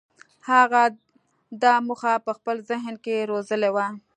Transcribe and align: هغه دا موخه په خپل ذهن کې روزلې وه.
هغه 0.49 0.81
دا 1.63 1.73
موخه 1.87 2.13
په 2.25 2.31
خپل 2.37 2.55
ذهن 2.69 2.95
کې 3.03 3.27
روزلې 3.31 3.69
وه. 3.75 3.87